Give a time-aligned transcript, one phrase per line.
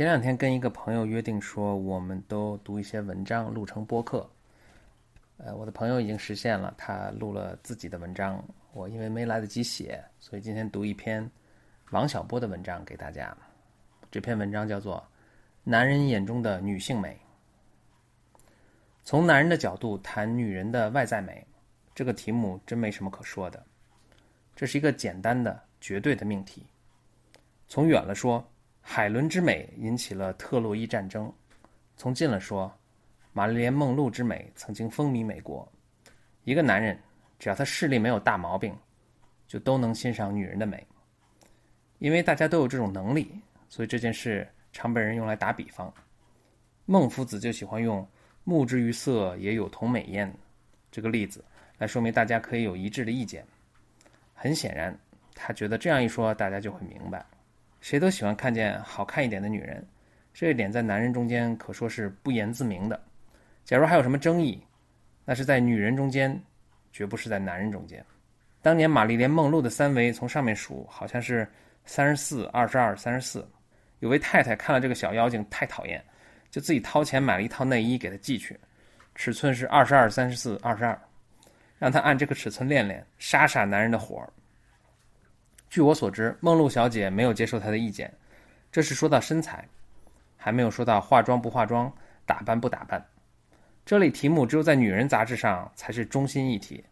[0.00, 4.26] 前两天跟一个朋友约定说，我们都读一些文章，录成播客。
[5.36, 8.42] 呃，我的朋友已经实现了，他录了自己的文章。
[8.72, 11.30] 我因为没来得及写，所以今天读一篇
[11.90, 13.36] 王小波的文章给大家。
[14.10, 14.96] 这篇文章叫做
[15.64, 17.20] 《男人眼中的女性美》。
[19.04, 21.46] 从男人的角度谈女人的外在美，
[21.94, 23.62] 这个题目真没什么可说的。
[24.56, 26.64] 这是一个简单的、绝对的命题。
[27.68, 28.42] 从远了说。
[28.80, 31.32] 海伦之美引起了特洛伊战争，
[31.96, 32.72] 从近了说，
[33.32, 35.70] 玛丽莲梦露之美曾经风靡美国。
[36.44, 36.98] 一个男人，
[37.38, 38.76] 只要他视力没有大毛病，
[39.46, 40.84] 就都能欣赏女人的美。
[41.98, 43.30] 因为大家都有这种能力，
[43.68, 45.92] 所以这件事常被人用来打比方。
[46.86, 48.04] 孟夫子就喜欢用
[48.42, 50.32] “目之于色，也有同美焉”
[50.90, 51.44] 这个例子
[51.78, 53.46] 来说明大家可以有一致的意见。
[54.34, 54.98] 很显然，
[55.34, 57.24] 他觉得这样一说，大家就会明白。
[57.80, 59.86] 谁都喜欢看见好看一点的女人，
[60.32, 63.00] 这一点在男人中间可说是不言自明的。
[63.64, 64.62] 假如还有什么争议，
[65.24, 66.40] 那是在女人中间，
[66.92, 68.04] 绝不是在男人中间。
[68.62, 71.48] 当年玛丽莲梦露的三围从上面数，好像是
[71.84, 73.48] 三十四、二十二、三十四。
[74.00, 76.02] 有位太太看了这个小妖精太讨厌，
[76.50, 78.58] 就自己掏钱买了一套内衣给她寄去，
[79.14, 80.98] 尺寸是二十二、三十四、二十二，
[81.78, 84.26] 让她按这个尺寸练练，杀杀男人的火。
[85.70, 88.12] 据我所知，梦露小姐没有接受他的意见。
[88.72, 89.64] 这是说到身材，
[90.36, 91.90] 还没有说到化妆不化妆、
[92.26, 93.06] 打扮不打扮。
[93.86, 96.82] 这类题目只有在女人杂志上才是中心议题。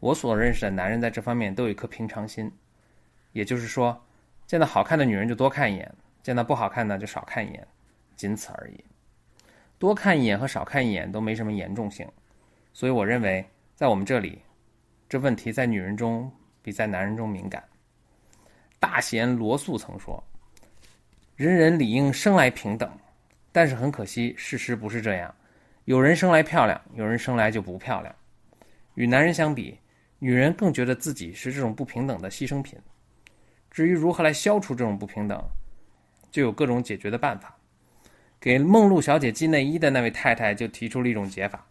[0.00, 2.52] 我所认识的男人在这方面都有一颗平常心，
[3.32, 3.98] 也就是说，
[4.46, 5.90] 见到好看的女人就多看一眼，
[6.22, 7.66] 见到不好看的就少看一眼，
[8.16, 8.84] 仅此而已。
[9.78, 12.06] 多看一眼和少看一眼都没什么严重性，
[12.74, 14.42] 所以我认为，在我们这里，
[15.08, 17.64] 这问题在女人中比在男人中敏感。
[18.80, 20.24] 大贤罗素曾说
[21.36, 22.90] ：“人人理应生来平等，
[23.52, 25.32] 但是很可惜，事实不是这样。
[25.84, 28.14] 有人生来漂亮，有人生来就不漂亮。
[28.94, 29.78] 与男人相比，
[30.18, 32.78] 女人更觉得自己是这种不平等的牺牲品。
[33.70, 35.38] 至于如何来消除这种不平等，
[36.30, 37.54] 就有各种解决的办法。
[38.40, 41.66] 给梦露小姐寄内衣的那位太太就提出了一种解法：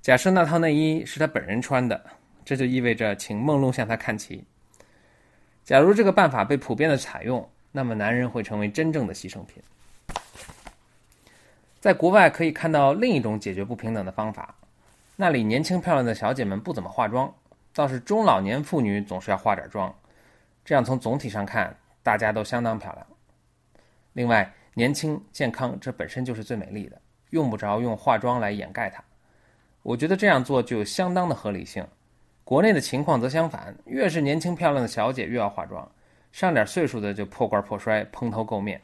[0.00, 2.00] 假设那套内衣是她本人穿的，
[2.44, 4.44] 这就意味着请梦露向她看齐。”
[5.70, 9.62] 假如这个办法被普遍的采用，那么男人会成为真正的牺牲品。
[11.78, 14.52] 在国外可以看到另一种解决不平等的方法，
[15.14, 17.32] 那里年轻漂亮的小姐们不怎么化妆，
[17.72, 19.94] 倒是中老年妇女总是要化点妆，
[20.64, 23.06] 这样从总体上看，大家都相当漂亮。
[24.14, 29.00] 另外，年轻健康这本身就是最美丽的，用不着用化妆来掩盖它。
[29.84, 31.86] 我觉得这样做就有相当的合理性。
[32.50, 35.88] 国内的情况则相反，越是年轻漂亮的小姐越要化妆，
[36.32, 38.82] 上点岁数的就破罐破摔、蓬头垢面。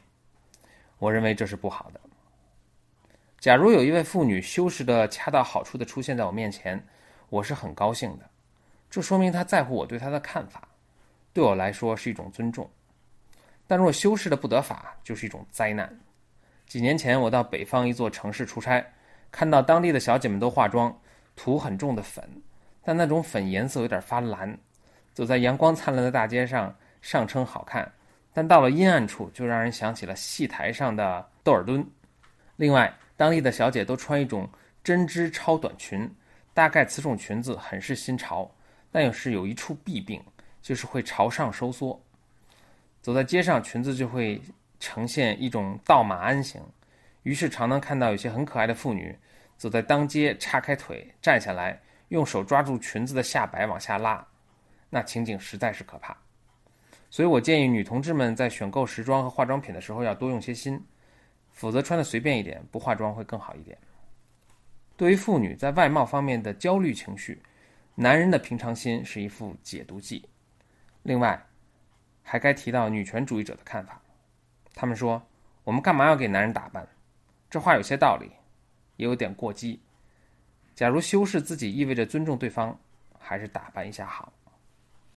[0.99, 1.99] 我认为这是不好的。
[3.41, 6.81] 假如有一位妇女修饰的恰到好处的出现在我面前，
[7.27, 8.29] 我是很高兴的，
[8.89, 10.65] 这说明她在乎我对她的看法，
[11.33, 12.69] 对我来说是一种尊重。
[13.67, 15.93] 但若修饰的不得法，就是一种灾难。
[16.65, 18.93] 几年前我到北方一座城市出差，
[19.29, 20.97] 看到当地的小姐们都化妆，
[21.35, 22.23] 涂很重的粉。
[22.87, 24.57] 但那种粉颜色有点发蓝，
[25.13, 27.91] 走在阳光灿烂的大街上，上称好看，
[28.31, 31.85] 但到了阴暗处，就让人想起了戏台上的窦尔敦。
[32.55, 34.49] 另外，当地的小姐都穿一种
[34.85, 36.09] 针织超短裙，
[36.53, 38.49] 大概此种裙子很是新潮，
[38.89, 40.23] 但又是有一处弊病，
[40.61, 42.01] 就是会朝上收缩。
[43.01, 44.41] 走在街上，裙子就会
[44.79, 46.61] 呈现一种倒马鞍形，
[47.23, 49.13] 于是常能看到有些很可爱的妇女
[49.57, 51.77] 走在当街，叉开腿站下来。
[52.09, 54.25] 用手抓住裙子的下摆往下拉，
[54.89, 56.15] 那情景实在是可怕。
[57.09, 60.81] 所以我建议女同志们在选购时装和化妆品的时候要多用些心，
[61.51, 63.77] 否则穿的随便一点，不化妆会更好一点。
[64.95, 67.41] 对于妇女在外貌方面的焦虑情绪，
[67.95, 70.27] 男人的平常心是一副解毒剂。
[71.03, 71.41] 另外，
[72.23, 74.01] 还该提到女权主义者的看法，
[74.73, 75.21] 他们说
[75.63, 76.85] ：“我们干嘛要给男人打扮？”
[77.49, 78.29] 这话有些道理，
[78.97, 79.79] 也有点过激。
[80.77, 82.77] 假如修饰自己意味着尊重对方，
[83.17, 84.31] 还是打扮一下好。